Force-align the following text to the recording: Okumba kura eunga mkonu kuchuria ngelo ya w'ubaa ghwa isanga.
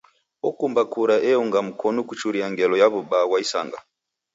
Okumba 0.47 0.81
kura 0.93 1.15
eunga 1.29 1.59
mkonu 1.67 1.99
kuchuria 2.07 2.45
ngelo 2.51 2.75
ya 2.81 2.87
w'ubaa 2.91 3.25
ghwa 3.27 3.37
isanga. 3.45 3.79